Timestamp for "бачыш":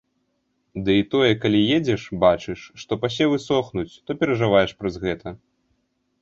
2.23-2.59